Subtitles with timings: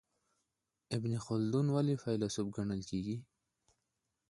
[0.97, 3.17] ابن خلدون ولي فیلسوف ګڼل کیږي؟